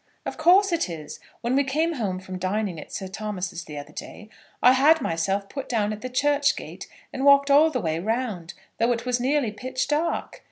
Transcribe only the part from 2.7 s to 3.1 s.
at Sir